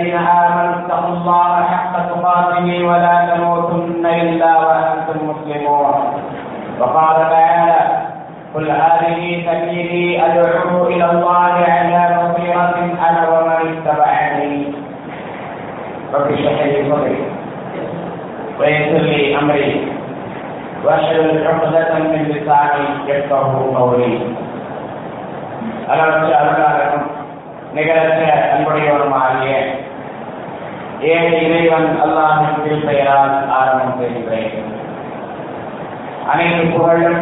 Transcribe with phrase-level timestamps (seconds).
[0.00, 5.94] الذين آمنوا اتقوا الله حق تقاته ولا تموتن إلا وأنتم مسلمون
[6.80, 7.76] وقال تعالى
[8.54, 12.74] قل هذه سبيلي أدعو إلى الله على بصيرة
[13.08, 14.72] أنا ومن اتبعني
[16.14, 17.24] رب اشرح لي صدري
[18.60, 19.92] ويسر لي امري
[20.84, 24.18] واحلل عقدة من لساني يفقه قولي
[25.92, 27.04] அளவற்ற அருளாளரும்
[27.76, 28.22] நிகரற்ற
[28.54, 29.52] அன்புடையவருமாகிய
[31.01, 34.51] ஏழு இறைவன் அல்லாஹின் திருப்பெயரால் ஆரம்பம் பெறுகிறேன்
[36.27, 37.21] அனைத்து புகழும்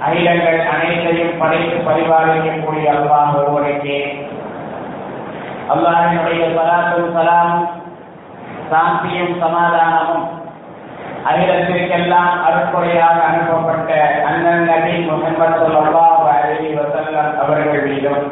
[0.00, 3.98] அகிலங்கள் அனைத்தையும் படைத்து பரிபாலிக்கக்கூடிய அல்லாஹ் ஒருவருக்கே.
[5.68, 7.66] அல்லாஹினுடைய சலாத்தும் சலாமும்
[8.70, 10.26] சாந்தியும் சமாதானமும்
[11.24, 13.90] அகிலத்திற்கெல்லாம் அருட்கொடையாக அனுப்பப்பட்ட
[14.24, 18.22] அண்ணன் நபி முகமது அல்லாஹ் அலி வசல்லம் அவர்கள் மீதும்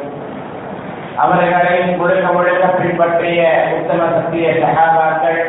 [1.17, 3.41] அவர்களை முழுக்க முழுக்க பின்பற்றிய
[3.75, 5.39] உத்தம சத்திய சகாபாக்கள்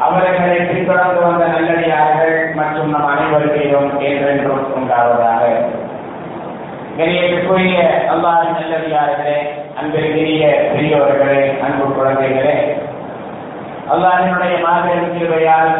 [0.00, 5.42] அவர்களை பின்தொடர்ந்து வந்த நல்லடியார்கள் மற்றும் நம் அனைவருக்கையும் என்றென்றும் உண்டாவதாக.
[6.98, 7.76] கணியத்துக்குரிய
[8.12, 9.36] அல்லாஹின் நல்லடியார்களே
[9.78, 10.42] அன்பிற்குரிய
[10.72, 12.56] பெரியவர்களே அன்பு குழந்தைகளே
[13.92, 15.72] அல்லாஹினுடைய மாபெரும் கிருபையால்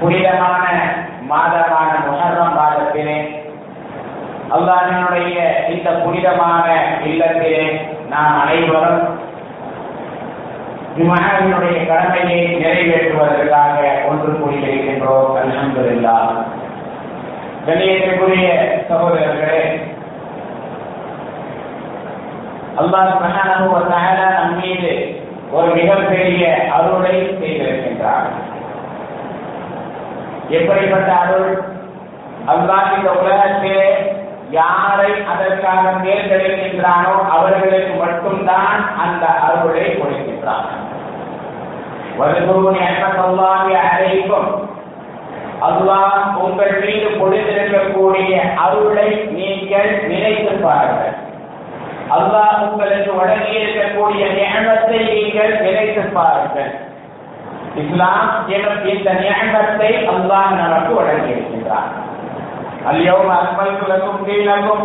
[0.00, 0.66] புனிதமான
[1.28, 3.18] மாதமான முகர்வம் மாதத்திலே
[4.54, 5.36] அல்லாஹினுடைய
[5.68, 6.66] இந்த புனிதமான
[7.04, 7.62] இல்லத்திலே
[8.08, 9.30] நாம் அனைவரும்
[10.96, 15.30] இம்மகனுடைய கடமையை நிறைவேற்றுவதற்காக ஒன்று கூடியிருக்கின்றோம்.
[15.40, 16.16] அல்ஹம்துலில்லா.
[17.66, 18.46] கண்ணியத்திற்குரிய
[18.88, 19.62] சகோதரர்களே
[22.80, 24.92] அல்லாஹ் சுப்ஹானஹு வ தஆலா நம் மீது
[25.50, 28.28] ஒரு மிகப்பெரிய அருளை செய்திருக்கின்றார்.
[30.48, 31.52] எப்படிப்பட்ட அருள்?
[32.52, 33.88] அல்லாஹ் இந்த உலகத்திலே
[34.58, 40.68] யாரை அதற்காக தேர்ந்தெடுக்கின்றானோ அவர்களுக்கு மட்டும்தான் அந்த அருளை கொடுக்கின்றான்.
[43.92, 44.50] அழைக்கும்
[45.68, 48.32] அல்லாஹ் உங்கள் மீது பொழுதிருக்கக்கூடிய
[48.64, 51.18] அருளை நீங்கள் நினைத்து பாருங்கள்.
[52.16, 56.72] அல்லாஹ் உங்களுக்கு வழங்கி இருக்கக்கூடிய ஞானத்தை நீங்கள் நினைத்து பாருங்கள்.
[57.82, 61.32] இஸ்லாம் எனும் இந்த ஞானத்தை அல்லாஹ் நமக்கு வழங்கி
[62.89, 64.79] اليوم أكملت لكم دينكم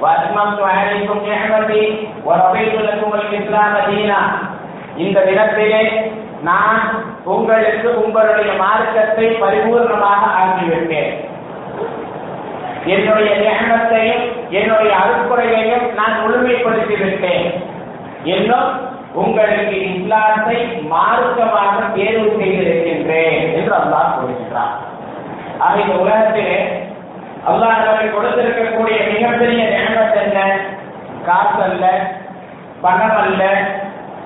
[0.00, 1.84] وأتممت عليكم نعمتي
[2.24, 4.20] ورضيت لكم الإسلام دينا
[4.98, 5.82] இந்த தினத்திலே
[6.42, 6.80] நான்
[7.26, 11.12] உங்களுக்கு உங்களுடைய மார்க்கத்தை பரிபூர்ணமாக ஆக்கிவிட்டேன்
[12.86, 17.46] என்னுடைய ஞானத்தையும் என்னுடைய அறுக்குறையையும் நான் முழுமைப்படுத்தி விட்டேன்
[18.26, 18.70] இன்னும்
[19.14, 20.58] உங்களுக்கு இஸ்லாத்தை
[20.90, 24.74] மார்க்கமாக தேர்வு செய்திருக்கின்றேன் என்று அல்லாஹ் கூறுகின்றார்
[25.60, 26.58] ஆக இந்த உலகத்திலே
[27.49, 30.39] அல்லாஹ் நமக்கு கொடுத்திருக்கக்கூடிய மிகப்பெரிய ஞானத் என்ன?
[31.27, 31.85] காசு அல்ல
[32.83, 33.43] பணம் அல்ல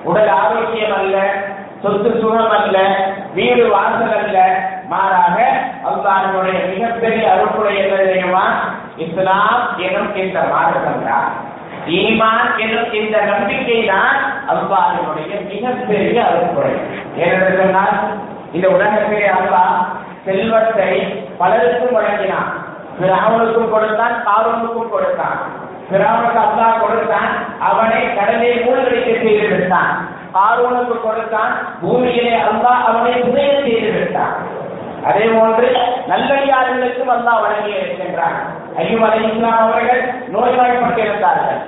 [0.04, 1.16] உடல் ஆரோக்கியம் அல்ல
[1.82, 2.78] சொத்து சுகம் அல்ல
[3.34, 4.38] வீடு வாசல் அல்ல
[4.92, 5.36] மாறாக
[5.90, 8.44] அல்லாஹனுடைய மிகப்பெரிய அருள்புடைய என்ன தெரியுமா?
[8.96, 11.28] இஸ்லாம் எனும் இந்த மார்க்கம் தான்.
[11.98, 14.16] ஈமான் எனும் இந்த நம்பிக்கை தான்
[14.52, 16.72] அல்லாஹனுடைய மிகப்பெரிய அருப்புடை
[17.20, 17.96] ஏனென்று சொன்னால்
[18.52, 19.76] இந்த உலகத்திலே அல்லாஹ்
[20.24, 20.90] செல்வத்தை
[21.38, 22.50] பலருக்கும் வழங்கினான்.
[23.00, 25.38] பிராமனுக்கும் கொடுத்தான் காரூனுக்கும் கொடுத்தான்.
[25.90, 27.30] பிராமனுக்கு அல்லாஹ் கொடுத்தான்
[27.68, 29.92] அவனை கடலை மூழ்கடிக்க செய்து விட்டான்.
[30.34, 34.34] காரூனுக்கு கொடுத்தான் பூமியிலே அல்லாஹ் அவனை புதைய செய்து விட்டான்.
[35.08, 35.68] அதே போன்று
[36.10, 38.38] நல்லடியார்களுக்கும் அல்லாஹ் வழங்கி இருக்கின்றான்.
[38.76, 40.02] ஐயும் அலை இஸ்லாம் அவர்கள்
[40.34, 41.60] நோய்வாய்ப்பட்டிருந்தார்கள்.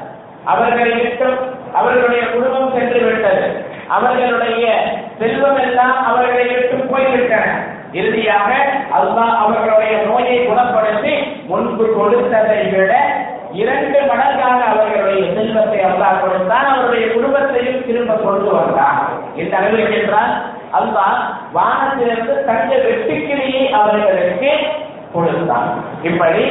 [0.45, 1.39] அவர்களை விட்டும்
[1.75, 3.45] அவர்களுடைய குடும்பம் சென்று விட்டது.
[3.89, 4.67] அவர்களுடைய
[5.19, 7.47] செல்வம் எல்லாம் அவர்களை விட்டு போய்விட்டன.
[7.99, 8.51] இறுதியாக
[8.99, 11.15] அல்லாஹ் அவர்களுடைய நோயை குணப்படுத்தி
[11.51, 12.93] முன்பு கொடுத்ததை விட
[13.63, 16.69] இரண்டு மடங்காக அவர்களுடைய செல்வத்தை அல்லாஹ் கொடுத்தான்.
[16.73, 19.01] அவருடைய குடும்பத்தையும் திரும்ப கொண்டு வந்தான்.
[19.41, 20.33] இந்த அளவில் என்றால்
[20.79, 21.19] அல்லாஹ்
[21.57, 24.53] வானத்திலிருந்து தங்க வெட்டுக்கிளியை அவர்களுக்கு
[25.15, 25.69] கொடுத்தான்.
[26.09, 26.45] இப்படி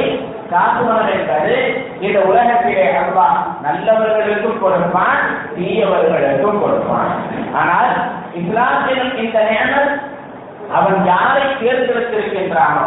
[0.52, 1.56] காசுமன் என்பது
[2.06, 3.36] இந்த உலகத்திலே அல்லாஹ்
[3.66, 5.20] நல்லவர்களுக்கும் கொடுப்பான்
[5.56, 7.12] தீயவர்களுக்கும் கொடுப்பான்.
[7.60, 7.92] ஆனால்
[8.40, 9.92] இஸ்லாத்தின் இந்த நேரம்
[10.72, 12.86] அவன் யாரை தேர்ந்தெடுத்திருக்கின்றானோ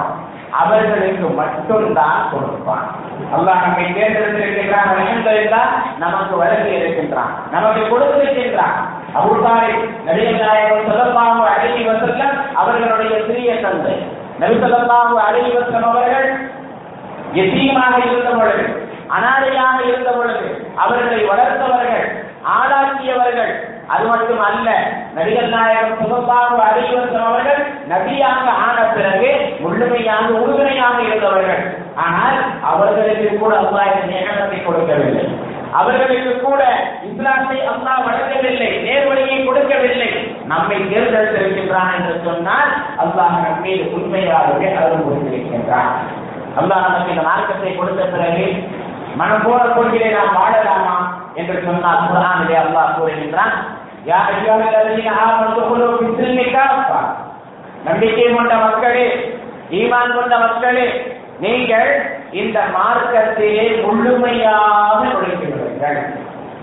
[0.52, 2.96] அவர்களுக்கு மட்டும்தான் கொடுப்பான்.
[3.34, 4.90] அல்லாஹ் நம்மை தேர்ந்தெடுத்திருக்கின்றான்.
[4.92, 5.62] அலமதுல்லா
[5.98, 7.30] நமக்கு வழங்கி இருக்கின்றான்.
[7.52, 8.78] நமக்கு கொடுத்திருக்கின்றான்.
[9.16, 9.74] அபுதாரி
[10.06, 14.24] நடிகநாயகம் நாயகம் சொல்லப்பாக அழகி வசல்லம் அவர்களுடைய சிறிய தந்தை.
[14.40, 14.54] நபி
[15.18, 16.50] அழகி வசலம் அவர்கள்
[17.34, 22.08] எத்தீமாக இருந்த பொழுது அனாதையாக இருந்த பொழுது அவர்களை வளர்த்தவர்கள்
[22.46, 24.70] ஆளாக்கியவர்கள் அது மட்டும் அல்ல
[25.16, 27.62] நபிகள் நாயகம் சுகப்பாக அறிவசம் அவர்கள்
[27.92, 29.30] நபியாக ஆன பிறகு
[29.64, 31.64] முழுமையாக உறுதுணையாக இருந்தவர்கள்.
[32.06, 32.38] ஆனால்
[32.72, 35.26] அவர்களுக்கு கூட அல்லாஹ் இந்த கொடுக்கவில்லை.
[35.80, 36.62] அவர்களுக்கு கூட
[37.10, 40.10] இஸ்லாத்தை அல்லாஹ் வழங்கவில்லை நேர்வழியை கொடுக்கவில்லை.
[40.52, 42.72] நம்மை தேர்ந்தெடுத்திருக்கின்றான் என்று சொன்னால்
[43.04, 43.64] அல்லாஹ் நம்
[43.98, 45.94] உண்மையாகவே அருள் கொடுத்திருக்கின்றான்
[46.62, 48.48] அல்லாஹ் நமக்கு இந்த மார்க்கத்தை கொடுத்த பிறகு
[49.22, 50.96] மனம் போல கொள்கையை நாம் வாழலாமா?
[51.36, 53.56] என்று சொன்னால் குரானிலே அல்லாஹ் கூறுகின்றான்
[54.06, 55.12] யா ஐயுஹல்லதீன
[57.86, 59.08] நம்பிக்கை கொண்ட மக்களே
[59.72, 60.88] ஈமான் கொண்ட மக்களே
[61.40, 61.90] நீங்கள்
[62.34, 66.00] இந்த மார்க்கத்திலே முழுமையாக நுழைந்து விடுங்கள்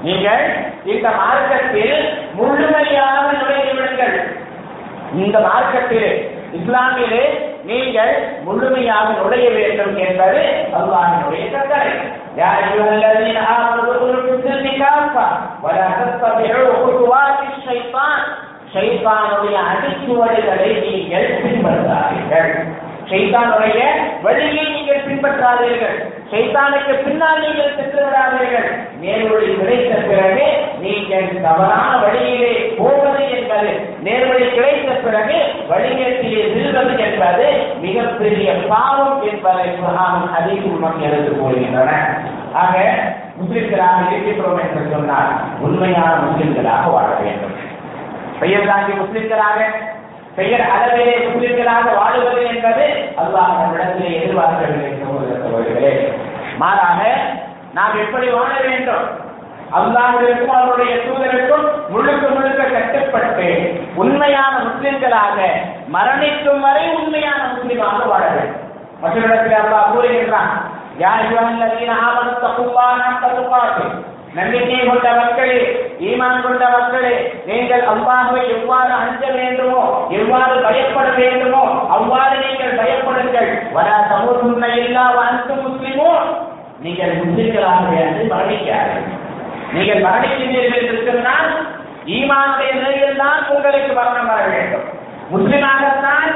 [0.02, 0.44] நீங்கள்
[0.84, 1.96] இந்த மார்க்கத்தில்
[2.34, 4.16] முழுமையாக நுழைந்து விடுங்கள்
[5.18, 6.12] இந்த மார்க்கத்திலே
[6.52, 7.24] இஸ்லாமிலே
[7.65, 8.13] நீங்கள்
[8.45, 10.43] முழுமையாக நுழைய வேண்டும் என்பது
[10.79, 11.91] அல்லாஹினுடைய கட்டளை
[12.37, 15.25] يا أيها الذين آمنوا ادخلوا في السلم كافة
[15.63, 18.19] ولا تتبعوا خطوات الشيطان
[18.73, 22.51] ஷைத்தானுடைய அடிச்சுவடுகளை நீங்கள் பின்பற்றாதீர்கள்
[23.12, 23.78] ஷைத்தானுடைய
[24.24, 25.96] வழியை நீங்கள் பின்பற்றாதீர்கள்.
[26.30, 28.68] ஷைத்தானுக்கு பின்னால் நீங்கள் சென்று விடாதீர்கள்
[29.02, 30.46] நேர்வழி கிடைத்த பிறகு
[30.84, 33.72] நீங்கள் தவறான வழியிலே போவது என்பது
[34.06, 35.36] நேர்வழி கிடைத்த பிறகு
[35.70, 37.48] வழிநேற்றிலே செல்வது என்பது
[37.84, 41.90] மிகப்பெரிய பாவம் என்பதை குரானும் அதிகம் நமக்கு எடுத்து போகின்றன
[42.62, 42.76] ஆக
[43.40, 45.30] முஸ்லிம்களாக இருக்கின்றோம் என்று சொன்னால்
[45.66, 47.56] உண்மையான முஸ்லிம்களாக வாழ வேண்டும்.
[48.40, 49.58] பெயர் தாங்கி முஸ்லிம்களாக
[50.36, 52.84] பெயர் அளவிலே முஸ்லிம்களாக வாழுவது என்பது
[53.22, 55.92] அல்லாஹ் நம்மிடத்திலே எதிர்பார்க்கவில்லை சகோதரர்களே
[56.58, 57.00] மாறாக
[57.76, 59.04] நாம் எப்படி வாழ வேண்டும்?
[59.78, 63.46] அல்லாஹிற்கும் அவருடைய தூதருக்கும் முழுக்க முழுக்க கட்டுப்பட்டு
[63.94, 65.36] உண்மையான முஸ்லிம்களாக
[65.94, 68.58] மரணிக்கும் வரை உண்மையான முஸ்லிமாக வாழ வேண்டும்.
[69.02, 70.52] மற்றொரு இடத்தில் அல்லாஹ் கூறுகின்றான்
[71.02, 73.94] யா அய்யுஹல்லதீன ஆமனு தகுல்லாஹ தப்பு துகாத்திஹ்
[74.36, 75.56] நம்பிக்கை கொண்ட மக்களே
[76.08, 77.14] ஈமான் கொண்ட மக்களே
[77.48, 79.82] நீங்கள் அல்லாஹ்வை எவ்வாறு அஞ்ச வேண்டுமோ
[80.18, 81.64] எவ்வாறு பயப்பட வேண்டுமோ
[81.96, 83.50] அவ்வாறு நீங்கள் பயப்படுங்கள்.
[83.76, 86.08] வரா சமூகம் எல்லா அனைத்து முஸ்லிமோ
[86.86, 89.20] நீங்கள் முஸ்லிம்களாக என்று மரணிக்காதீர்கள்.
[89.74, 91.50] நீங்கள் மரணிக்கின்றீர்கள் என்று சொன்னால்
[92.16, 94.88] ஈமானுடைய நிலையில் தான் உங்களுக்கு மரணம் வர வேண்டும்.
[95.34, 95.82] முஸ்லிமாக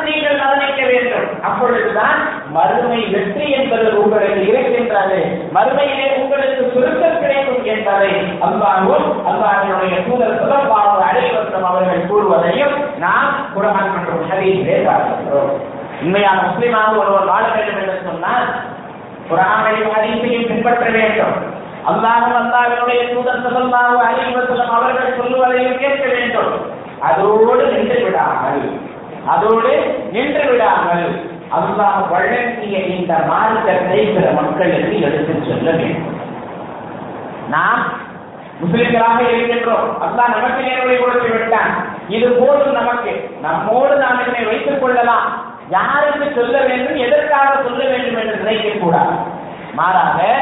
[0.07, 2.21] நீங்கள் மரணிக்க வேண்டும் அப்பொழுதுதான்
[2.57, 5.19] மறுமை வெற்றி என்பது உங்களுக்கு இருக்கின்றது.
[5.57, 8.13] மறுமையிலே உங்களுக்கு சுருக்கம் கிடைக்கும் என்பதை
[8.47, 15.53] அல்லாஹும் அல்லாஹினுடைய தூதர் சுலபாக அடைவசம் அவர்கள் கூறுவதையும் நாம் குரான் மற்றும் ஹரீஸ் பார்க்கின்றோம்.
[16.05, 18.49] உண்மையான முஸ்லிமாக ஒருவர் வாழ வேண்டும் என்று சொன்னால்
[19.31, 21.37] குரானையும் ஹரீஸையும் பின்பற்ற வேண்டும்.
[21.91, 24.33] அல்லாஹும் அல்லாஹினுடைய தூதர் சல்லல்லாஹு அலைஹி
[24.79, 26.53] அவர்கள் சொல்லுவதையும் கேட்க வேண்டும்.
[27.09, 28.63] அதோடு நின்று விடாமல்
[29.33, 29.73] அதோடு
[30.15, 31.07] நின்று விடாமல்
[31.51, 36.21] அல்லாஹ் வழங்கிய இந்த மார்க்கத்தை பிற மக்களுக்கு எடுத்து சொல்ல வேண்டும்.
[37.51, 37.83] நாம்
[38.61, 39.89] முஸ்லிம்களாக இருக்கின்றோம்.
[40.01, 41.73] அல்லாஹ் நமக்கு நேர்வழி கொடுத்து விட்டான்.
[42.09, 43.39] இது போதும் நமக்கு.
[43.43, 45.55] நம்மோடு நாம் என்னை வைத்துக் கொள்ளலாம்.
[45.69, 49.17] யாருக்கு சொல்ல வேண்டும் எதற்காக சொல்ல வேண்டும் என்று நினைக்க கூடாது.
[49.73, 50.37] மாறாக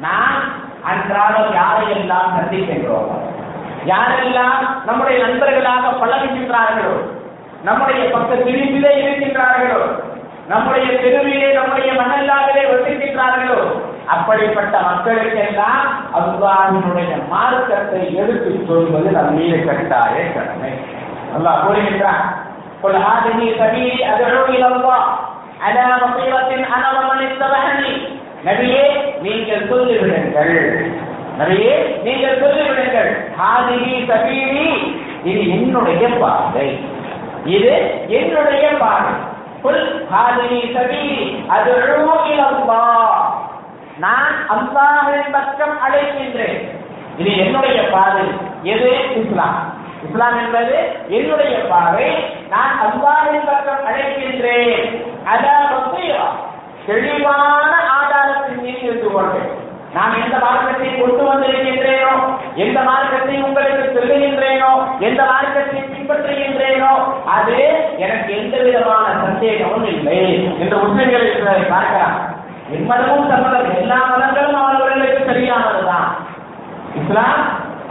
[0.00, 0.36] நாம்
[0.82, 3.10] அன்றாடம் யாரையெல்லாம் சந்திக்கின்றோம்?
[3.86, 6.96] யாரெல்லாம் நம்முடைய நண்பர்களாக பழகுகின்றார்களோ
[7.64, 10.06] நம்முடைய பக்க பிரிவிலே இருக்கின்றார்களோ
[10.49, 13.59] நம்முடைய தெருவிலே நம்முடைய மணல்லாவிலே வசிக்கின்றார்களோ
[14.13, 15.83] அப்படிப்பட்ட மக்களுக்கெல்லாம்
[16.19, 20.73] அல்லாஹினுடைய மார்க்கத்தை எடுத்து சொல்வது நம் மீது கட்டாய கடமை
[21.35, 22.25] அல்லாஹ் கூறுகின்றான்
[22.83, 25.01] قل هذه سبيلي أدعو إلى الله
[25.61, 27.91] على بصيرة أنا ومن اتبعني
[28.43, 28.85] நபியே
[29.23, 30.55] நீங்கள் சொல்லிவிடுங்கள்
[31.39, 31.75] நபியே
[32.05, 34.67] நீங்கள் சொல்லிவிடுங்கள் ஹாதிஹி சபீலி
[35.23, 36.67] இது என்னுடைய பாதை
[37.55, 37.73] இது
[38.17, 39.13] என்னுடைய பாதை
[39.62, 43.24] புல் ஹாதிஹி சபீலி அதுஉ இலல்லாஹ்
[43.98, 46.60] நான் அல்லாஹ்வின் பக்கம் அழைக்கின்றேன்.
[47.18, 48.26] இது என்னுடைய பாதை
[48.62, 48.92] எது?
[49.14, 49.72] இஸ்லாம்.
[50.08, 50.76] இஸ்லாம் என்பது
[51.08, 52.10] என்னுடைய பாதை
[52.50, 55.02] நான் அல்லாஹ்வின் பக்கம் அழைக்கின்றேன்.
[55.26, 55.76] அதாவது
[56.86, 59.57] தெளிவான ஆதாரத்தின் மீது இருந்து கொள்வேன்.
[59.98, 62.14] நான் எந்த மார்க்கத்தை கொண்டு வந்திருக்கின்றேனோ
[62.64, 64.72] எந்த மார்க்கத்தை உங்களுக்கு சொல்லுகின்றேனோ
[65.08, 66.92] எந்த மார்க்கத்தை பின்பற்றுகின்றேனோ
[67.36, 67.56] அது
[68.04, 70.20] எனக்கு எந்த விதமான சந்தேகமும் இல்லை
[70.60, 72.16] என்று முஸ்லிம்கள் இருக்கிறதை பார்க்கலாம்.
[72.76, 76.08] எம்மதமும் சம்மதம் எல்லா மதங்களும் அவர்களுக்கு சரியானதுதான்.
[77.00, 77.42] இஸ்லாம்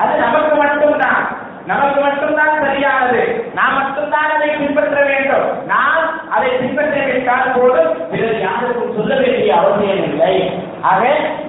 [0.01, 1.21] அது நமக்கு மட்டும்தான்.
[1.67, 3.21] நமக்கு மட்டும்தான் சரியானது.
[3.55, 5.47] நாம் மட்டும்தான் அதை பின்பற்ற வேண்டும்.
[5.65, 6.05] நாம்
[6.36, 10.36] அதை பின்பற்றிவிட்டால் போதும் பிறர் யாருக்கும் சொல்ல வேண்டிய அவசியம் இல்லை.
[10.81, 11.01] ஆக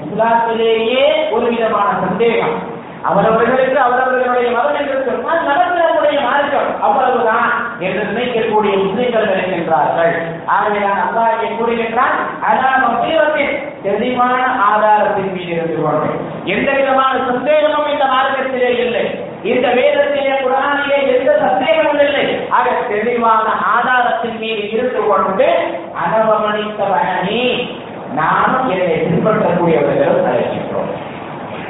[0.06, 2.56] இஸ்லாத்திலேயே ஒரு விதமான சந்தேகம்.
[3.02, 10.14] அவரவர்களுக்கு அவரவர்களுடைய மதம் என்று சொன்னால் நமக்கு நம்முடைய மார்க்கம் அவ்வளவுதான் என்று நினைக்கக்கூடிய முஸ்லிம்கள் இருக்கின்றார்கள்.
[10.46, 12.16] ஆகவே நான் அல்லாஹ் கூறுகின்றான்
[12.48, 12.86] அதான்
[13.82, 14.36] தெளிவான
[14.70, 17.97] ஆதாரத்தின் மீது இருந்து கொண்டேன் எந்த விதமான சந்தேகமும் இல்லை
[19.42, 22.48] இந்த வேதத்திலே குரானிலே எந்த சந்தேகமும் இல்லை.
[22.48, 25.48] ஆக தெளிவான ஆதாரத்தின் மீது இருந்து கொண்டு
[26.02, 27.68] அனவமணித்தவனி
[28.14, 30.90] நானும் என்னை பின்பற்றக்கூடியவர்களும் அழைக்கின்றோம்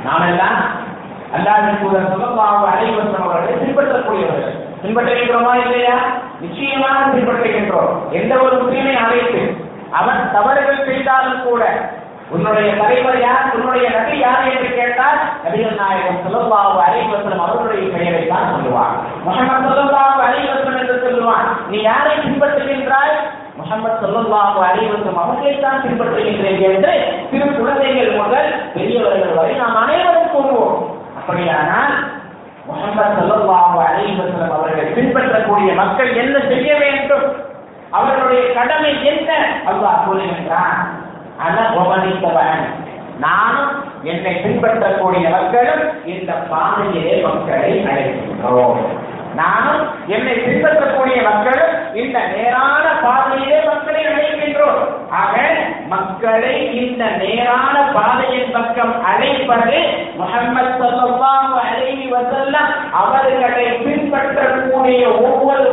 [0.05, 0.61] நாம் எல்லாம்
[1.37, 4.57] அல்லாவின் கூட சுகமாக அனைவரும் அவர்களை பின்பற்றக்கூடியவர்கள்.
[4.83, 5.97] பின்பற்றுகின்றோமா இல்லையா?
[6.41, 7.93] நிச்சயமாக பின்பற்றுகின்றோம்.
[8.11, 9.57] எந்த ஒரு முஸ்லீமை அழைத்து
[9.91, 11.63] அவன் தவறுகள் செய்தாலும் கூட
[12.35, 18.23] உன்னுடைய தலைவர் யார் உன்னுடைய நபி யார் என்று கேட்டால் நபிகள் நாயகம் சொல்லல்லாஹு அலைவசனம் வஸல்லம் அவர்களுடைய பெயரை
[18.33, 18.95] தான் சொல்லுவான்
[19.27, 21.47] முகமது சொல்லல்லாஹு அலைவசனம் என்று சொல்லுவான்.
[21.71, 23.15] நீ யாரை பின்பற்றுகின்றாய்?
[23.61, 26.93] முகமது சொல்லல்லாஹு அலைவசம் வஸல்லம் அவர்களை தான் பின்பற்றுகின்றேன் என்று
[27.31, 30.77] சிறு குழந்தைகள் முதல் பெரியவர்கள் வரை நாம் அனைவரும் கூறுவோம்.
[31.19, 31.97] அப்படியானால்
[32.69, 37.27] முகமது சொல்லல்லாஹு அலைவசனம் வஸல்லம் அவர்கள் பின்பற்றக்கூடிய மக்கள் என்ன செய்ய வேண்டும்?
[37.91, 39.31] அவர்களுடைய கடமை என்ன?
[39.71, 40.79] அல்லாஹ் கூறுகின்றான்.
[41.47, 42.65] அனபவனித்தவன்
[43.21, 43.71] நானும்
[44.03, 48.81] என்னை பின்பற்றக்கூடிய மக்களும் இந்த பாதையிலே மக்களை அழைக்கின்றோம்.
[49.35, 54.81] நானும் என்னை பின்பற்றக்கூடிய மக்களும் இந்த நேரான பாதையிலே மக்களை அழைக்கின்றோம்.
[55.11, 55.35] ஆக
[55.89, 59.79] மக்களை இந்த நேரான பாதையின் பக்கம் அழைப்பது
[60.17, 62.07] முகமது ஸல்லல்லாஹு அலைஹி
[63.01, 65.67] அவர்களை பின்பற்றக்கூடிய ஒவ்வொரு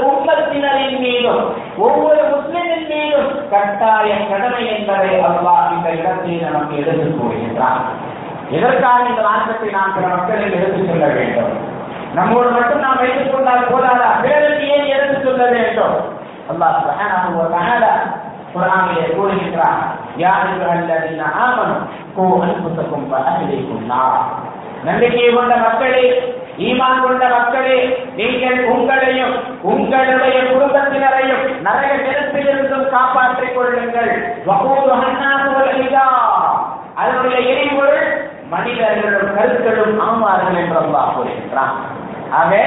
[0.56, 1.42] உம்மத்தினரின் மீதும்
[1.78, 7.82] ஒவ்வொரு முஸ்லிமின் மீதும் கட்டாய கடமை என்பதை அல்லாஹ் இந்த இடத்தை நமக்கு எடுத்துக் கூறுகின்றார்
[8.50, 11.54] எதற்காக இந்த மார்க்கத்தை நாம் சில மக்களில் எடுத்துச் செல்ல வேண்டும்.
[12.14, 14.10] நம்மோடு மட்டும் நாம் வைத்துக் கொண்டால் போதாதா?
[14.22, 15.96] பிறருக்கு ஏன் எடுத்துச் சொல்ல வேண்டும்?
[16.52, 17.94] அல்லாஹ் சுப்ஹானஹு வ தஆலா
[18.54, 19.82] குர்ஆனிலே கூறுகின்றார்
[20.18, 21.76] யா அய்யுஹல்லதீன ஆமனு
[22.16, 23.24] கூ அன்ஃபுஸக்கும் வ
[23.86, 24.24] நார்.
[24.84, 26.04] நம்பிக்கை கொண்ட மக்களே
[26.58, 27.78] ஈமான் கொண்ட மக்களே
[28.16, 34.14] நீங்கள் உங்களையும் உங்களுடைய குடும்பத்தினரையும் நரக நெருப்பிலிருந்தும் காப்பாற்றிக் கொள்ளுங்கள்.
[36.96, 41.76] அதனுடைய எரிபொருள் மனிதர்களும் கருக்களும் ஆமார்கள் என்று அல்லாஹ் கூறுகின்றான்.
[42.32, 42.66] ஆக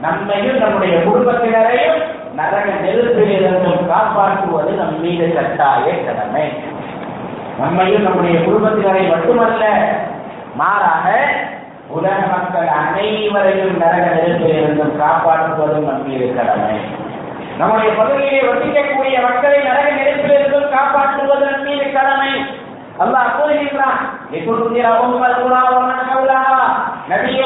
[0.00, 2.00] நம்மையும் நம்முடைய குடும்பத்தினரையும்
[2.36, 6.46] நரக நெருப்பிலிருந்தும் காப்பாற்றுவது நம் மீது கட்டாய கடமை.
[7.58, 9.64] நம்மையும் நம்முடைய குடும்பத்தினரை மட்டுமல்ல
[10.54, 11.06] மாறாக
[11.96, 16.76] உலக மக்கள் அனைவரையும் நரக நெருப்பிலிருந்தும் காப்பாற்றுவதும் நம் மீது கடமை.
[17.58, 22.32] நம்முடைய பகுதியிலே வசிக்கக்கூடிய மக்களை நரக நெருப்பிலிருந்தும் காப்பாற்றுவது நம் மீது கடமை.
[22.98, 24.00] அல்லாஹ் கூறுகின்றான்
[24.32, 24.86] லிதுன்திர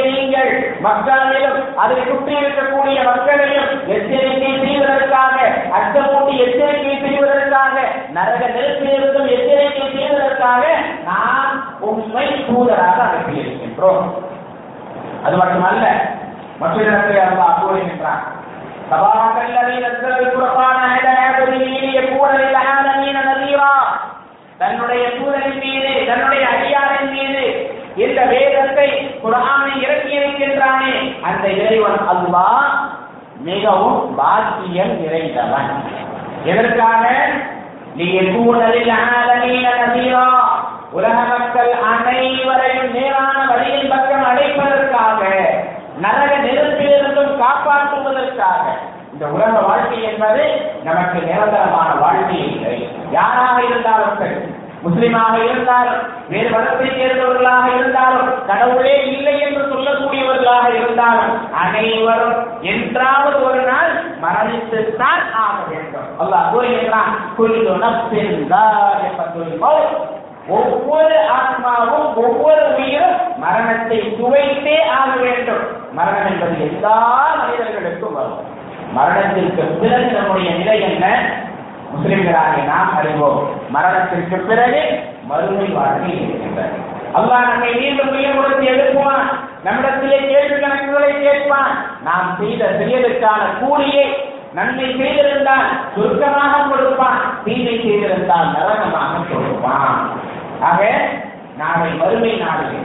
[0.06, 5.36] நீங்கள் மக்களையும் அதை சுற்றி இருக்கக்கூடிய மக்களையும் எச்சரிக்கை செய்வதற்காக
[5.78, 7.76] அச்சமூட்டி எச்சரிக்கை செய்வதற்காக
[8.12, 10.64] நரக நெருப்பிலிருந்தும் எச்சரிக்கை செய்வதற்காக
[11.04, 14.06] நான் உண்மை தூதராக அனுப்பியிருக்கின்றோம்
[15.25, 15.85] அது மட்டுமல்ல
[16.59, 18.23] மற்றொரு இடத்தில் அல்லாஹ் கூறுகின்றான்
[18.89, 23.75] تبارك الذي نزل الفرقان على عبده ليكون للعالمين نذيرا
[24.59, 27.43] தன்னுடைய தூதரின் மீது தன்னுடைய அடியாரின் மீது
[28.03, 28.87] இந்த வேதத்தை
[29.21, 30.93] குரானை இறக்கி இருக்கின்றானே
[31.27, 32.69] அந்த இறைவன் அல்லாஹ்
[33.47, 35.71] மிகவும் பாக்கியம் நிறைந்தவன்
[36.51, 37.03] எதற்காக
[37.99, 40.25] லியகூனலில் ஆலமீன நதீரா
[40.96, 45.20] உலக மக்கள் அனைவரையும் நேரான வழியின் பக்கம் அடைப்பதற்காக
[46.04, 48.64] நரக நெருப்பிலிருந்தும் காப்பாற்றுவதற்காக.
[49.12, 50.42] இந்த உலக வாழ்க்கை என்பது
[50.84, 52.76] நமக்கு நிரந்தரமான வாழ்க்கை இல்லை.
[53.10, 54.38] யாராக இருந்தாலும் சரி
[54.84, 61.34] முஸ்லிமாக இருந்தாலும் வேறு மதத்தை சேர்ந்தவர்களாக இருந்தாலும் கடவுளே இல்லை என்று சொல்லக்கூடியவர்களாக இருந்தாலும்
[61.64, 62.38] அனைவரும்
[62.72, 63.92] என்றாவது ஒரு நாள்
[64.24, 66.10] மரணித்துத்தான் ஆக வேண்டும்.
[66.22, 67.12] அல்லாஹ் கூறுகின்றான்
[70.48, 75.92] ஒவ்வொரு ஆத்மாவும் ஒவ்வொரு உயிரும் மரணத்தை சுவைத்தே ஆக வேண்டும்.
[75.92, 78.44] மரணம் என்பது எல்லா மனிதர்களுக்கும் வரும்.
[78.92, 81.30] மரணத்திற்கு பிறகு நம்முடைய நிலை என்ன?
[81.94, 86.90] முஸ்லிம்களாக நாம் அறிவோம் மரணத்திற்கு பிறகு மறுமை வாழ்க்கை இருக்கின்றது.
[87.14, 89.26] அல்லாஹ் நம்மை மீண்டும் உயிர் கொடுத்து எழுப்புவான்.
[89.64, 91.74] நம்மிடத்திலே கேள்வி கணக்குகளை கேட்பான்.
[92.04, 97.44] நாம் செய்த செயலுக்கான கூலியை நன்மை செய்திருந்தால் சுருக்கமாக கொடுப்பான்.
[97.44, 100.10] தீமை செய்திருந்தால் நரகமாக கொடுப்பான்.
[100.62, 100.80] ஆக
[101.56, 102.80] நாளை மறுமை நாளிலே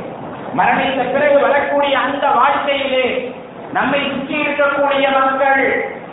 [0.55, 3.05] மரணித்த பிறகு வரக்கூடிய அந்த வாழ்க்கையிலே
[3.73, 5.63] நம்மை சுற்றி இருக்கக்கூடிய மக்கள்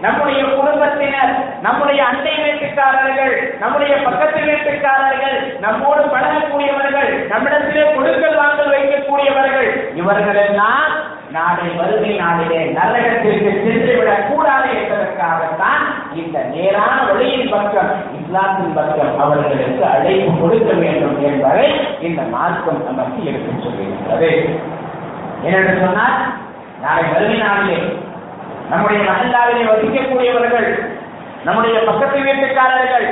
[0.00, 10.40] நம்முடைய குடும்பத்தினர் நம்முடைய அண்டை வீட்டுக்காரர்கள் நம்முடைய பக்கத்து வீட்டுக்காரர்கள் நம்மோடு பழகக்கூடியவர்கள் நம்மிடத்திலே கொடுக்கல் வாங்கல் வைக்கக்கூடியவர்கள் இவர்கள்
[10.44, 10.94] எல்லாம்
[11.34, 15.82] நாளை வறுமை நாளிலே நரகத்திற்கு சென்றுவிடக் கூடாது என்பதற்காகத்தான்
[16.14, 21.66] இந்த நேரான வழியின் பக்கம் இஸ்லாத்தின் பக்கம் அவர்களுக்கு அழைப்பு கொடுக்க வேண்டும் என்பதை
[22.00, 24.30] இந்த மார்க்கம் நமக்கு எடுத்துச் சொல்லியிருக்கிறது.
[25.44, 26.16] ஏனென்று சொன்னால்
[26.82, 27.78] நாளை வறுமை நாளிலே
[28.70, 30.68] நம்முடைய மகிழ்ந்தாவிலே வசிக்கக்கூடியவர்கள்
[31.44, 33.08] நம்முடைய பக்கத்து வீட்டுக்காரர்கள்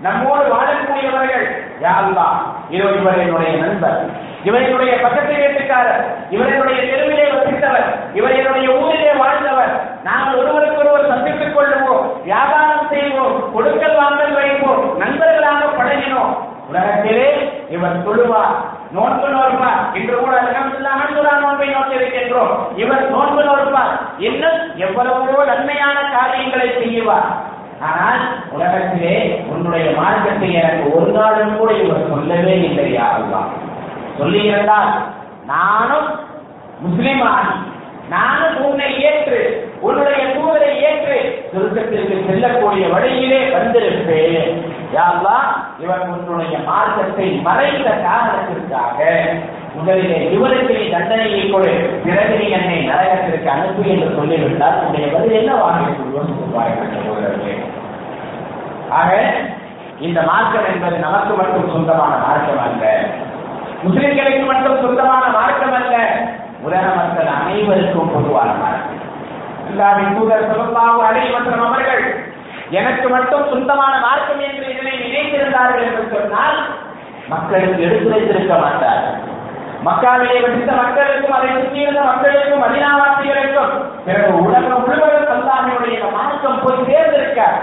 [0.00, 1.44] நம்மோடு வாழக்கூடியவர்கள்
[1.82, 2.28] யாருலா
[2.70, 4.00] இதோ இவர் என்னுடைய நண்பர்
[4.46, 9.72] இவர் என்னுடைய பக்கத்து வீட்டுக்காரர் இவர் என்னுடைய தெருவிலே வசித்தவர் இவர் என்னுடைய ஊரிலே வாழ்ந்தவர்
[10.04, 16.34] நாங்கள் ஒருவருக்கு ஒருவர் சந்தித்துக் கொள்ளுவோம் வியாபாரம் செய்வோம் கொடுக்கல் வாங்கல் வைப்போம் நண்பர்களாக பழகினோம்.
[16.70, 17.26] உலகத்திலே
[17.70, 18.54] இவர் தொழுவார்
[18.94, 23.92] நோன்பு நோற்பார் இன்று கூட அலமதுல்லா நோன்பை நோக்கியிருக்கின்றோம் இவர் நோன்பு நோற்பார்
[24.26, 27.28] இன்னும் எவ்வளவோ நன்மையான காரியங்களை செய்வார்
[27.86, 28.20] ஆனால்
[28.54, 29.14] உலகத்திலே
[29.50, 33.50] உன்னுடைய மார்க்கத்தை எனக்கு ஒரு நாளும் கூட இவர் சொல்லவே இல்லை யாருதான்
[34.18, 34.92] சொல்லியிருந்தால்
[35.52, 36.08] நானும்
[36.80, 37.56] நானும் ஆகி
[38.10, 39.38] நானும் உன்னை ஏற்று
[39.80, 41.16] உன்னுடைய தூதரை ஏற்று
[41.52, 44.50] சுருக்கத்திற்கு செல்லக்கூடிய வழியிலே வந்திருப்பேன்.
[44.94, 45.38] யாழ்லா
[45.82, 48.98] இவர் உன்னுடைய மார்க்கத்தை மறைந்த காரணத்திற்காக
[49.74, 51.72] முதலிலே இவருக்கு நீ தண்டனையை கொடு.
[52.04, 57.64] பிறகு நீ என்னை நரகத்திற்கு அனுப்பு என்று சொல்லிவிட்டால் உன்னுடைய பதில் என்ன வாங்கிக் கொள்வோம் பாருங்கள்
[58.98, 59.10] ஆக
[60.00, 62.84] இந்த மார்க்கம் என்பது நமக்கு மட்டும் சொந்தமான மார்க்கம் அல்ல.
[63.86, 65.96] முஸ்லிம்களுக்கு மட்டும் சொந்தமான மார்க்கம் அல்ல.
[66.66, 69.02] உலக மக்கள் அனைவருக்கும் பொதுவான மார்க்கம்.
[69.70, 72.04] இல்லாவின் தூதர் சொல்லமாக அலை மற்றும் அவர்கள்
[72.70, 76.58] எனக்கு மட்டும் சொந்தமான மார்க்கம் என்று இதனை நினைத்திருந்தார்கள் என்று சொன்னால்
[77.28, 79.16] மக்களுக்கு எடுத்துரைத்திருக்க மாட்டார்கள்.
[79.86, 83.74] மக்காவிலே வசித்த மக்களுக்கும் அதை சுற்றியிருந்த மக்களுக்கும் மதினாவாசிகளுக்கும்
[84.06, 87.58] பிறகு உலகம் முழுவதும் சந்தாமியுடைய மார்க்கம் போய் சேர்ந்திருக்கார்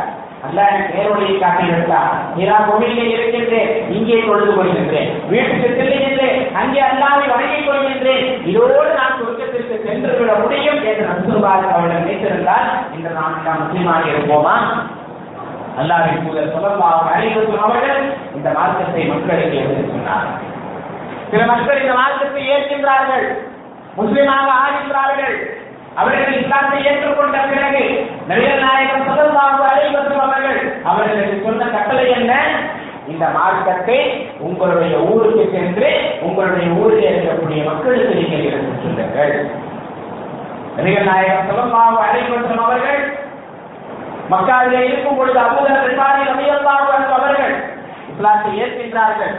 [0.45, 5.11] அல்லாஹ் நேரொழியை காட்டியிருந்தார் நீரா கோவிலே இருக்கின்றேன் இங்கே தொழுது கொள்கின்றேன்.
[5.31, 8.25] வீட்டுக்கு செல்லுகின்றேன் அங்கே அல்லாவை வணங்கிக் கொள்கின்றேன்.
[8.49, 14.57] இதோடு நான் சொர்க்கத்திற்கு சென்று விட முடியும் என்று நசுபாக அவர்கள் நினைத்திருந்தால் இன்று நாம் நாம் முஸ்லீமாக இருப்போமா?
[15.81, 18.03] அல்லாவின் தூதர் சொல்லலாம் அனைவருக்கும் அவர்கள்
[18.35, 20.29] இந்த மார்க்கத்தை மக்களுக்கு எடுத்து சொன்னார்.
[21.31, 23.27] சில மக்கள் இந்த மார்க்கத்தை ஏற்கின்றார்கள்
[23.97, 25.37] முஸ்லிமாக ஆகின்றார்கள்.
[26.01, 27.81] அவர்கள் இஸ்லாத்தை ஏற்றுக்கொண்ட பிறகு
[28.29, 32.33] நிறைய நாயகம் சொல்லலாம் அனைவரும் அவர்கள் அவர்களுக்கு சொன்ன கட்டளை என்ன
[33.11, 33.97] இந்த மார்க்கத்தை
[34.47, 35.89] உங்களுடைய ஊருக்கு சென்று
[36.27, 39.33] உங்களுடைய ஊரில் இருக்கக்கூடிய மக்களுக்கு நீங்கள் எடுத்துச் சொல்லுங்கள்.
[40.77, 43.01] நபிகள் நாயகம் சொல்லலாம் அனைவரும் அவர்கள்
[44.31, 46.85] மக்காவிலே இருக்கும் பொழுது அபூதர் ரிபாரி ரலியல்லாஹு
[47.17, 47.53] அவர்கள்
[48.11, 49.35] இஸ்லாத்தை ஏற்கின்றார்கள்.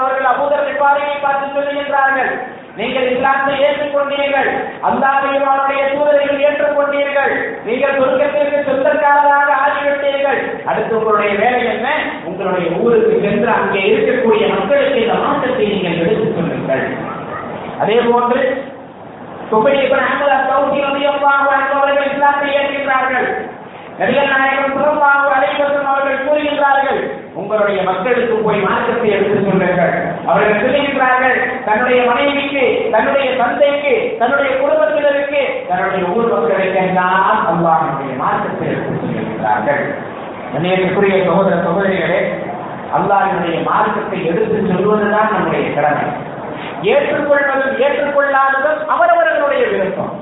[0.00, 2.32] அவர்கள் அபூதர் ரிபாரியை பார்த்து சொல்லுகின்றார்கள்.
[2.78, 4.48] நீங்கள் இஸ்லாத்தை ஏற்றுக்கொண்டீர்கள்.
[4.88, 7.32] அல்லாஹையும் அவருடைய தூதரையும் ஏற்றுக்கொண்டீர்கள்.
[7.66, 10.40] நீங்கள் சொர்க்கத்திற்கு சொந்தக்காரராக ஆகிவிட்டீர்கள்.
[10.70, 11.88] அடுத்து உங்களுடைய வேலை என்ன?
[12.28, 16.86] உங்களுடைய ஊருக்கு சென்று அங்கே இருக்கக்கூடிய மக்களுக்கு இந்த மாற்றத்தை நீங்கள் எடுத்துக் சொல்லுங்கள்
[17.82, 18.40] அதே போன்று
[19.50, 20.06] சுபை இப்னு
[20.46, 21.02] சவுதி அஸ்-சௌதி
[21.76, 23.28] அவர்கள் இஸ்லாத்தை ஏற்கின்றார்கள்
[23.98, 25.26] நபிகள் நாயகம் ஸல்லல்லாஹு
[25.92, 27.00] அவர்கள் கூறுகின்றார்கள்
[27.40, 29.48] உங்களுடைய மக்களுக்கு போய் மாற்றத்தை எடுத்துக்
[30.28, 38.94] அவர்கள் சொல்லியிருக்கிறார்கள் தன்னுடைய மனைவிக்கு தன்னுடைய தந்தைக்கு தன்னுடைய குடும்பத்தினருக்கு தன்னுடைய ஊர் மக்களுக்கு எல்லாம் அல்லாஹனுடைய மார்க்கத்தை எடுத்து
[39.02, 39.84] சொல்லுகின்றார்கள்
[41.28, 42.20] சகோதர சகோதரிகளே
[42.96, 46.06] அல்லாஹினுடைய மார்க்கத்தை எடுத்து சொல்வதுதான் நம்முடைய கடமை.
[46.82, 50.12] ஏற்றுக்கொள்வதும் ஏற்றுக்கொள்ளாததும் அவரவர்களுடைய விருப்பம்.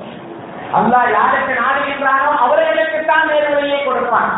[0.79, 4.31] அல்லாஹ் யாருக்கு நாடுகின்றானோ அவர்களுக்குத்தான் நேர்வழியை கொடுப்பான்.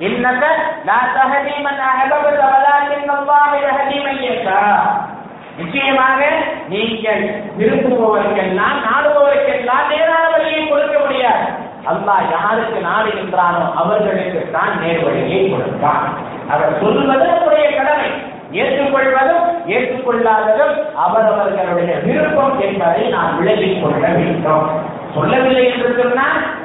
[0.00, 0.42] இன்னக
[0.86, 4.60] லா தஹதி மன் அஹபத வலாக்கின் அல்லாஹ் யஹதி மன் யஷா
[5.58, 6.20] நிச்சயமாக
[6.68, 7.22] நீங்கள்
[7.58, 11.46] விரும்புபவருக்கெல்லாம் நாடுபவருக்கெல்லாம் நேரான வழியை கொடுக்க முடியாது
[11.86, 16.04] அல்லாஹ் யாருக்கு நாடுகின்றானோ அவர்களுக்கு தான் நேர்வழியை கொடுத்தான்
[16.50, 18.10] அவர் சொல்வது நம்முடைய கடமை
[18.58, 24.68] ஏற்றுக்கொள்வதும் ஏற்றுக்கொள்ளாததும் அவரவர்களுடைய விருப்பம் என்பதை நாம் விலகிக் கொள்ள வேண்டும்
[25.14, 25.90] சொல்லவில்லை என்று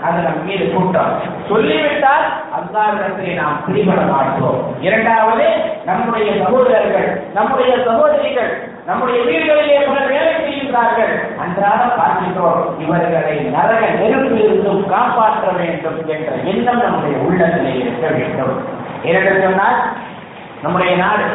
[0.06, 1.14] அது நம் மீது குற்றம்
[1.50, 2.26] சொல்லிவிட்டால்
[2.58, 4.60] அல்லாவிடத்திலே நாம் பிடிபட மாட்டோம்.
[4.88, 5.48] இரண்டாவது
[5.90, 8.52] நம்முடைய சகோதரர்கள் நம்முடைய சகோதரிகள்
[8.88, 11.14] நம்முடைய வீடுகளிலே உள்ள வேலை செய்கின்றார்கள்.
[11.44, 18.56] அன்றாட பார்க்கின்றோம் இவர்களை நரக நெருப்பிலிருந்தும் காப்பாற்ற வேண்டும் என்ற எண்ணம் நம்முடைய உள்ளத்திலே இருக்க வேண்டும்.
[19.06, 19.80] ஏனென்று சொன்னால்
[20.64, 21.28] நம்முடைய நாடு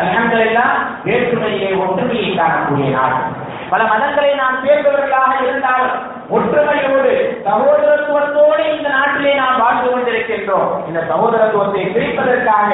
[0.00, 0.74] அல்ஹம்துலில்லாஹ்
[1.06, 3.20] வேற்றுமையிலே ஒற்றுமையை காணக்கூடிய நாடு.
[3.68, 5.98] பல மதங்களை நாம் சேர்ந்தவர்களாக இருந்தாலும்
[6.36, 7.12] ஒற்றுமையோடு
[7.46, 10.70] சகோதரத்துவத்தோடு இந்த நாட்டிலே நாம் வாழ்ந்து கொண்டிருக்கின்றோம்.
[10.88, 12.70] இந்த சகோதரத்துவத்தை பிரிப்பதற்காக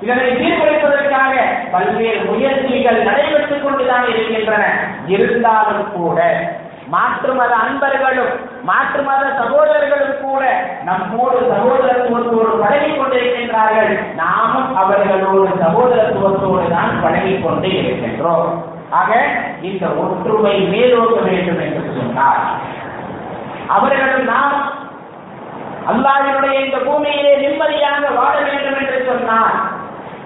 [0.00, 1.34] இதனை தீர்ப்பளிப்பதற்காக
[1.70, 4.64] பல்வேறு முயற்சிகள் நடைபெற்றுக் கொண்டுதான் இருக்கின்றன.
[5.06, 6.18] இருந்தாலும் கூட
[6.88, 10.42] மாற்று மத அன்பர்களும் மாற்று மத சகோதரர்களும் கூட
[10.84, 13.92] நம்மோடு சகோதரத்துவத்தோடு பழகி கொண்டிருக்கின்றார்கள்.
[14.14, 18.50] நாமும் அவர்களோடு சகோதரத்துவத்தோடு தான் பழகி கொண்டே இருக்கின்றோம்.
[18.98, 19.10] ஆக
[19.68, 22.42] இந்த ஒற்றுமை மேலோக்க வேண்டும் என்று சொன்னார்.
[23.76, 24.56] அவர்களும் நாம்
[25.92, 29.56] அல்லாஹ்வினுடைய இந்த பூமியிலே நிம்மதியாக வாழ வேண்டும் என்று சொன்னார்.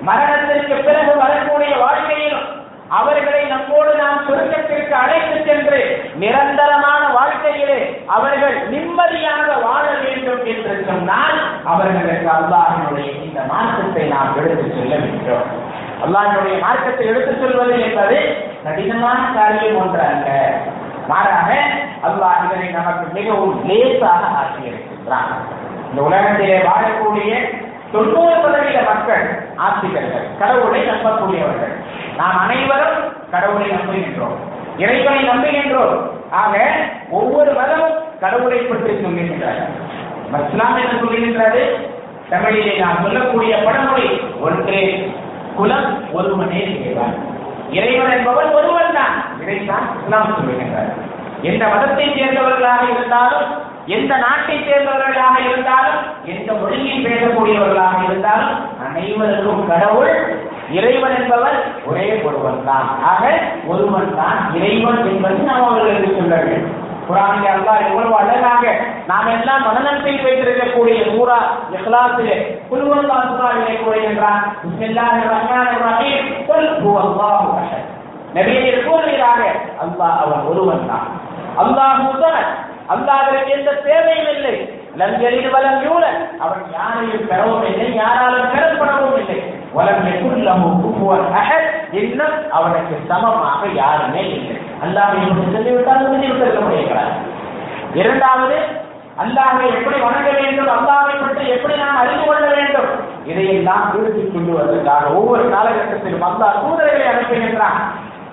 [0.09, 2.47] மரணத்திற்கு பிறகு வரக்கூடிய வாழ்க்கையிலும்
[2.99, 5.81] அவர்களை நம்மோடு நாம் சுருக்கத்திற்கு அழைத்து சென்று
[6.23, 7.81] நிரந்தரமான வாழ்க்கையிலே
[8.17, 11.39] அவர்கள் நிம்மதியாக வாழ வேண்டும் என்று சொன்னால்
[11.73, 15.47] அவர்களுக்கு அல்லாஹினுடைய இந்த மாற்றத்தை நாம் எடுத்துச் செல்ல வேண்டும்.
[16.05, 18.19] அல்லாஹனுடைய மார்க்கத்தை எடுத்துச் சொல்வது என்பது
[18.65, 20.29] கடினமான காரியம் ஒன்று அல்ல.
[21.11, 21.51] மாறாக
[22.09, 25.33] அல்லாஹ் இதனை நமக்கு மிகவும் லேசாக ஆக்கியிருக்கின்றான்
[25.91, 27.33] இந்த உலகத்திலே வாழக்கூடிய
[27.93, 29.25] தொண்ணூறு சதவீத மக்கள்
[29.67, 31.73] ஆசிரியர்கள் கடவுளை நம்பக்கூடியவர்கள்.
[32.19, 32.99] நாம் அனைவரும்
[33.33, 34.37] கடவுளை நம்புகின்றோம்
[34.83, 35.97] இறைவனை நம்புகின்றோம்
[36.41, 36.55] ஆக
[37.19, 39.73] ஒவ்வொரு மதமும் கடவுளை பற்றி சொல்லுகின்றார்கள்
[40.41, 41.63] இஸ்லாம் என்று சொல்லுகின்றது?
[42.33, 44.09] தமிழிலே நாம் சொல்லக்கூடிய படமொழி
[44.47, 44.83] ஒன்றே
[45.61, 47.17] குலம் ஒருவனே இறைவன்
[47.79, 49.17] இறைவன் என்பவன் ஒருவன் தான்.
[49.43, 50.93] இதைத்தான் இஸ்லாம் சொல்லுகின்றார்.
[51.43, 53.47] எந்த மதத்தை சேர்ந்தவர்களாக இருந்தாலும்
[53.97, 56.01] எந்த நாட்டை சேர்ந்தவர்களாக இருந்தாலும்
[56.33, 60.13] எந்த மொழியை பேசக்கூடியவர்களாக இருந்தாலும் அனைவருக்கும் கடவுள்
[60.79, 61.57] இறைவன் என்பவர்
[61.91, 62.91] ஒரே ஒருவன் தான்.
[63.13, 63.23] ஆக
[63.67, 66.77] ஒருவன் தான் இறைவன் என்பது நாம் அவர்களுக்கு சொல்ல வேண்டும்.
[67.11, 71.39] குரானிலே அல்லாஹ் எவ்வளவு அழகாக நாம் எல்லாம் மனநம் வைத்திருக்கக்கூடிய நூறா
[71.73, 72.37] இஹ்லாஸிலே.
[72.71, 74.57] குல் ஹுவல்லாஹு சூராவிலே என்றான்.
[74.63, 76.47] பிஸ்மில்லாஹிர் ரஹ்மானிர் ரஹீம்.
[76.47, 77.89] குல் ஹுவல்லாஹு அஹத்
[78.35, 79.41] நபியே கூறுகிறாக
[79.85, 81.07] அல்லாஹ் அவன் ஒருவன் தான்.
[81.59, 82.41] அல்லாஹ் முதல்
[82.89, 84.55] அல்லாஹ்விற்கு எந்த தேவையும் இல்லை.
[84.97, 86.05] லம் யலித் வலம் யூல
[86.39, 89.55] அவன் யாரையும் பெறவும் இல்லை யாராலும் பெறப்படவும் இல்லை.
[89.73, 91.93] வலம் யகுல் லஹு குஃபுவன் அஹத்.
[91.93, 94.57] இன்னும் அவனுக்கு சமமாக யாருமே இல்லை.
[94.83, 97.13] அல்லாஹ் என்று சொல்லிவிட்டால் சொல்லிவிட்டிருக்க முடியாது
[97.95, 98.57] இரண்டாவது
[99.17, 102.91] அல்லாஹை எப்படி வணங்க வேண்டும் அல்லாஹை பற்றி எப்படி நாம் அறிந்து கொள்ள வேண்டும்
[103.25, 107.81] இதையெல்லாம் கொண்டு கொள்வதற்காக ஒவ்வொரு காலகட்டத்திலும் அல்லாஹ் தூதர்களை அனுப்புகின்றான்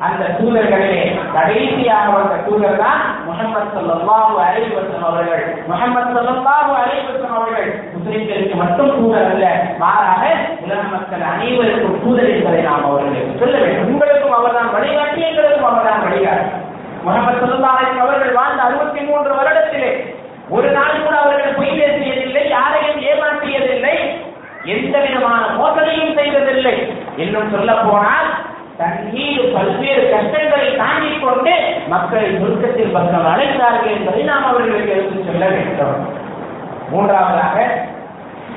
[0.06, 1.04] அந்த தூதர்களிலே
[1.36, 9.30] கடைசியாக வந்த தூதர் தான் முகமது சல்லாஹு அலைவசம் அவர்கள் முகமது சல்லாஹு அலைவசம் அவர்கள் முஸ்லிம்களுக்கு மட்டும் தூதர்
[9.30, 9.48] அல்ல
[9.80, 10.24] மாறாக
[10.66, 13.90] உலக மக்கள் அனைவருக்கும் தூதர் என்பதை நாம் அவர்களுக்கு சொல்ல வேண்டும்.
[13.94, 16.52] உங்களுக்கும் அவர்தான் வழிகாட்டி எங்களுக்கும் அவர்தான் வழிகாட்டி.
[17.08, 19.92] முகமது ஸல்லல்லாஹு அவர்கள் வாழ்ந்த அறுபத்தி மூன்று வருடத்திலே
[20.56, 23.96] ஒரு நாள் கூட அவர்கள் பொய் பேசியதில்லை யாரையும் ஏமாற்றியதில்லை
[24.76, 26.76] எந்த விதமான மோசடியும் செய்ததில்லை.
[27.24, 28.30] இன்னும் சொல்ல போனால்
[28.78, 31.54] தண்ணீர் பல்வேறு கஷ்டங்களை தாங்கிக் கொண்டு
[31.88, 36.10] மக்களை சுருக்கத்தில் பக்கம் அழைத்தார்கள் என்பதை நாம் அவர்களுக்கு எடுத்துச் சொல்ல வேண்டும்.
[36.90, 37.86] மூன்றாவதாக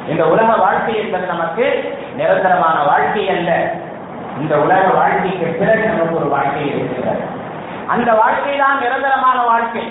[0.08, 3.72] இந்த உலக வாழ்க்கை என்பது நமக்கு நிரந்தரமான வாழ்க்கை அல்ல.
[4.40, 7.20] இந்த உலக வாழ்க்கைக்கு பிறகு நமக்கு ஒரு வாழ்க்கை இருக்கிறது.
[7.86, 9.82] அந்த வாழ்க்கை தான் நிரந்தரமான வாழ்க்கை.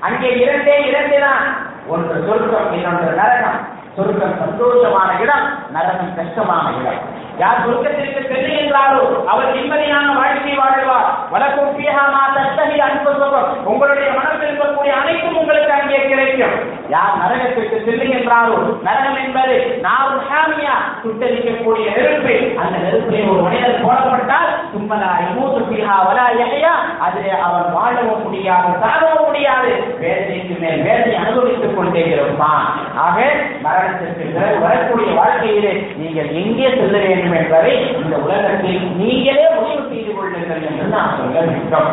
[0.00, 1.56] அங்கே இரண்டே இரண்டு தான்.
[1.88, 3.60] ஒன்று சொர்க்கம் இன்னொன்று நரகம்.
[3.96, 7.23] சொர்க்கம் சந்தோஷமான இடம் நரகம் கஷ்டமான இடம்.
[7.38, 11.08] யார் சொர்க்கத்திற்கு செல்லுகின்றாரோ அவர் நிம்மதியான வாழ்க்கை வாழ்வார்.
[11.32, 13.48] வழக்கும் பியகமா தத்தகி அன்புசகம்.
[13.70, 16.54] உங்களுடைய மனத்தில் இருக்கக்கூடிய அனைத்தும் உங்களுக்கு அங்கே கிடைக்கும்.
[16.94, 22.36] யார் நரகத்திற்கு செல்லுகின்றாரோ நரகம் என்பது நாவு ஹாமியா சுட்டரிக்கக்கூடிய நெருப்பு.
[22.62, 26.74] அந்த நெருப்பிலே ஒரு மனிதர் போடப்பட்டால் சும்மலா மூத்து பிஹா வலா எகையா
[27.06, 29.72] அதிலே அவன் வாழவும் முடியாது சாகவும் முடியாது.
[30.02, 32.66] வேதனைக்கு மேல் வேதனை அனுபவித்துக் கொண்டே இருப்பான்
[33.06, 33.18] ஆக
[33.66, 40.66] மரணத்திற்கு பிறகு வரக்கூடிய வாழ்க்கையிலே நீங்கள் எங்கே செல்ல வேண்டும் என்பதை இந்த உலகத்தில் நீங்களே முடிவு செய்து கொள்ளுங்கள்
[40.68, 41.90] என்று நான் சொல்ல வேண்டும்.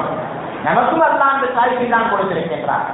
[0.64, 2.88] நமக்கும் அல்லாஹ் அந்த சாய்ப்பை தான் கொடுத்திருக்கின்றார்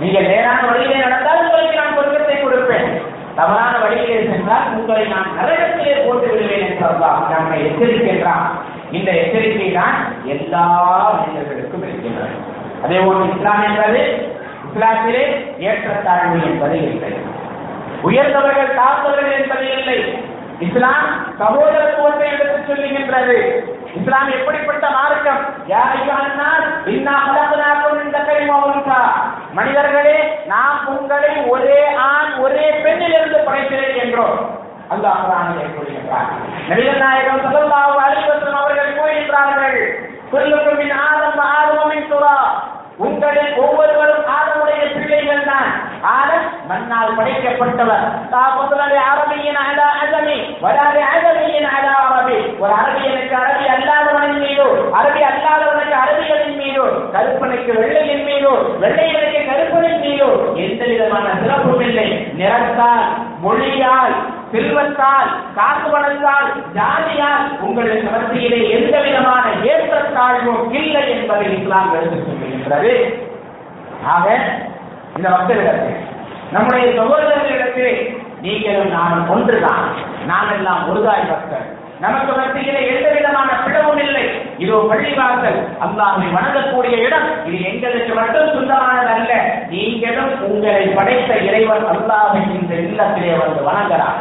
[0.00, 2.88] நீங்கள் நேரான வழியிலே நடந்தால் உங்களுக்கு நான் சொர்க்கத்தை கொடுப்பேன்.
[3.34, 8.46] தவறான வழியிலே சென்றால் உங்களை நான் நரகத்திலே போட்டு விடுவேன் என்றால் நம்மை எச்சரிக்கின்றான்.
[8.90, 10.64] இந்த எச்சரிக்கை தான் எல்லா
[11.18, 12.36] மனிதர்களுக்கும் இருக்கின்றது.
[12.82, 14.00] அதே போன்று இஸ்லாம் என்பது
[14.68, 15.24] இஸ்லாத்திலே
[15.58, 17.12] ஏற்றத்தாழ்வு என்பது இல்லை.
[18.02, 19.98] உயர்ந்தவர்கள் தாழ்ந்தவர்கள் என்பது இல்லை.
[20.60, 21.06] இஸ்லாம்
[21.38, 23.36] சகோதரத்துவத்தை எடுத்து சொல்லுகின்றது.
[23.94, 25.42] இஸ்லாம் எப்படிப்பட்ட மார்க்கம்?
[29.52, 30.16] மனிதர்களே
[30.46, 34.38] நாம் உங்களை ஒரே ஆண் ஒரே பெண்ணிலிருந்து படைக்கிறேன் என்றோம்.
[34.94, 36.28] அல்லாஹ் குர்ஆனிலே கூறுகின்றார்
[36.68, 39.78] நபிகள் நாயகம் ஸல்லல்லாஹு அலைஹி அவர்கள் கூறுகின்றார்கள்
[40.30, 41.80] குல்லுக்கும் மின் ஆதம் வ ஆதம
[47.18, 48.04] படைக்கப்பட்டவர்.
[48.32, 52.58] தாபுதலி அரபியின் அலா அலமி வராது அலமியின் அலா அரபி.
[52.58, 60.30] ஒரு அரபியனுக்கு அரபி அல்லாதவனின் மீதோ அரபி அல்லாதவனுக்கு அரபிகளின் மீதோ கருப்பனுக்கு வெள்ளையின் மீதோ வெள்ளையனுக்கு கருப்பனின் மீதோ
[60.54, 62.26] எந்த விதமான சிறப்பும் இல்லை.
[62.32, 63.04] நிறத்தால்
[63.40, 64.14] மொழியால்
[64.52, 72.92] செல்வத்தால் காசு பணத்தால் ஜாதியால் உங்களுக்கு மத்தியிலே எந்த விதமான ஏற்றத்தாழ்வும் இல்லை என்பதை இஸ்லாம் எடுத்துக் கொண்டிருக்கிறது.
[74.04, 74.36] ஆக
[75.16, 76.14] இந்த மக்களிடத்தில்
[76.52, 79.84] நம்முடைய சகோதரர்களிடத்தில் நீங்களும் நானும் ஒன்றுதான்.
[80.26, 81.84] நாம் எல்லாம் ஒருதாய் பக்தர்.
[82.00, 84.30] நமக்கு மத்தியிலே எந்த விதமான பிளவும் இல்லை.
[84.58, 85.60] இதோ பள்ளிவாசல்.
[85.80, 87.46] அல்லாமை வணங்கக்கூடிய இடம்.
[87.46, 89.58] இது எங்களுக்கு மட்டும் சொந்தமானது அல்ல.
[89.70, 94.18] நீங்களும் உங்களை படைத்த இறைவன் அல்லாமை இந்த இல்லத்திலே வந்து வணங்கலாம்.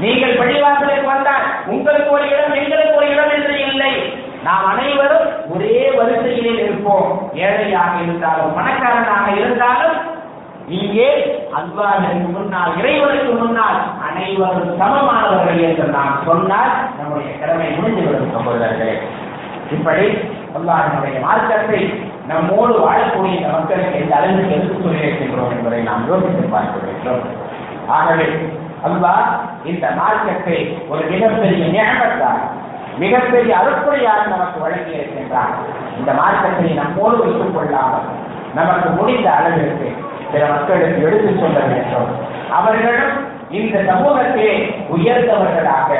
[0.00, 4.12] நீங்கள் பள்ளிவாசலுக்கு வந்தால் உங்களுக்கு ஒரு இடம் எங்களுக்கு ஒரு இடம் என்று இல்லை.
[4.44, 7.30] நாம் அனைவரும் ஒரே வரிசையிலே இருப்போம்.
[7.34, 10.16] ஏழையாக இருந்தாலும் பணக்காரனாக இருந்தாலும்
[10.76, 11.08] இங்கே
[11.58, 18.96] அல்லாஹிற்கு முன்னால் இறைவனுக்கு முன்னால் அனைவரும் சமமானவர்கள் என்று நாம் சொன்னால் நம்முடைய கடமை முடிந்துவிடும் சகோதரர்களே.
[19.76, 20.06] இப்படி
[20.58, 21.80] அல்லாஹினுடைய மார்க்கத்தை
[22.30, 27.24] நம்மோடு வாழக்கூடிய இந்த மக்களுக்கு எந்த அளவுக்கு எடுத்து சொல்லியிருக்கின்றோம் என்பதை நாம் யோசித்து பார்க்க வேண்டும்.
[27.96, 28.28] ஆகவே
[28.88, 29.24] அல்லாஹ்
[29.64, 30.58] இந்த மார்க்கத்தை
[30.90, 32.42] ஒரு மிகப்பெரிய ஞாபகத்தார்
[33.02, 35.52] மிகப்பெரிய அறுப்புறையாக நமக்கு வழங்கி இருக்கின்றார்
[35.98, 38.06] இந்த மார்க்கத்தை நம்மோடு வைத்துக் கொள்ளாமல்
[38.54, 39.88] நமக்கு முடிந்த அளவிற்கு
[40.32, 42.08] பிற மக்களுக்கு எடுத்துச் சொல்ல வேண்டும்.
[42.50, 45.96] அவர்களும் இந்த சமூகத்திலே உயர்ந்தவர்களாக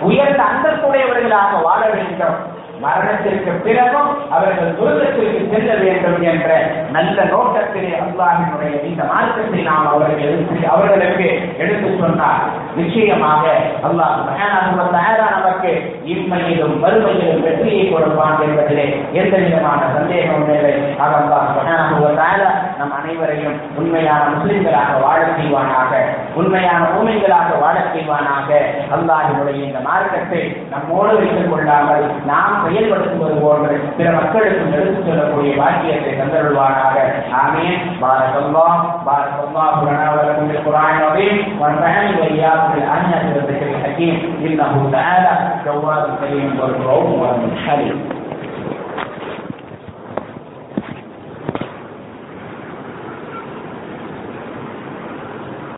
[0.00, 2.55] உயர்ந்த அந்தஸ்துடையவர்களாக வாழ வேண்டும்.
[2.84, 6.48] மரணத்திற்கு பிறகும் அவர்கள் துருக்கத்திற்கு செல்ல வேண்டும் என்ற
[6.96, 10.34] நல்ல நோக்கத்திலே அல்லாஹினுடைய இந்த மார்க்கத்தை நாம் அவர்கள்
[10.74, 11.28] அவர்களுக்கு
[11.62, 12.42] எடுத்து சொன்னார்.
[12.78, 13.44] நிச்சயமாக
[13.88, 14.14] அல்லாஹ்
[15.36, 15.70] நமக்கு
[16.14, 18.86] இம்மையிலும் வறுமையிலும் வெற்றியை கொடுப்பான் என்பதிலே
[19.20, 20.74] எந்த விதமான சந்தேகமும் இல்லை.
[21.06, 22.44] அல்லாஹ்
[22.78, 25.92] நம் அனைவரையும் உண்மையான முஸ்லிம்களாக வாழ செய்வானாக
[26.40, 28.50] உண்மையான ஊமைகளாக வாழ செய்வானாக.
[28.96, 30.42] அல்லாஹினுடைய இந்த மார்க்கத்தை
[30.74, 36.95] நம்மோடு வைத்துக் கொள்ளாமல் நாம் செயல்படுத்துவது போன்று பிற மக்களுக்கும் எடுத்துச் சொல்லக்கூடிய பாக்கியத்தை தந்தருள்வானாக
[37.43, 38.67] ஆமீன் பாரதல்லா
[39.07, 44.15] பாரதல்லா புரணாவலம் القرآن العظيم ونفعني وإياكم بالآيات والذكر الحكيم
[44.45, 45.31] إنه تعالى
[45.65, 47.97] جواد كريم والرؤوف والحليم